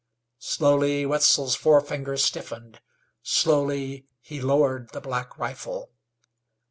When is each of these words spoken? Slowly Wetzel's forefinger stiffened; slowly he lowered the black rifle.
Slowly 0.39 1.05
Wetzel's 1.05 1.53
forefinger 1.53 2.17
stiffened; 2.17 2.81
slowly 3.21 4.07
he 4.19 4.41
lowered 4.41 4.89
the 4.93 4.99
black 4.99 5.37
rifle. 5.37 5.91